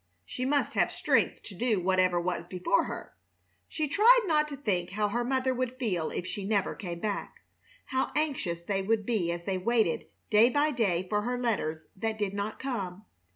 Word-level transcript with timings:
She 0.25 0.45
must 0.45 0.73
have 0.73 0.91
strength 0.91 1.43
to 1.43 1.53
do 1.53 1.79
whatever 1.79 2.19
was 2.19 2.47
before 2.47 2.85
her. 2.85 3.13
She 3.69 3.87
tried 3.87 4.21
not 4.25 4.47
to 4.47 4.57
think 4.57 4.89
how 4.89 5.09
her 5.09 5.23
mother 5.23 5.53
would 5.53 5.77
feel 5.77 6.09
if 6.09 6.25
she 6.25 6.43
never 6.43 6.73
came 6.73 6.99
back, 6.99 7.41
how 7.85 8.09
anxious 8.15 8.63
they 8.63 8.81
would 8.81 9.05
be 9.05 9.31
as 9.31 9.43
they 9.43 9.59
waited 9.59 10.07
day 10.31 10.49
by 10.49 10.71
day 10.71 11.05
for 11.07 11.21
her 11.21 11.37
letters 11.37 11.81
that 11.95 12.17
did 12.17 12.33
not 12.33 12.57
come. 12.57 13.05